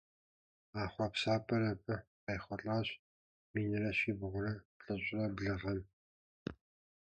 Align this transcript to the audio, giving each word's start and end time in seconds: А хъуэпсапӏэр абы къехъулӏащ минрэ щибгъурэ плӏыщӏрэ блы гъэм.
А 0.81 0.83
хъуэпсапӏэр 0.91 1.63
абы 1.71 1.95
къехъулӏащ 2.23 2.87
минрэ 3.53 3.91
щибгъурэ 3.97 4.53
плӏыщӏрэ 4.77 5.25
блы 5.35 5.53
гъэм. 5.61 5.79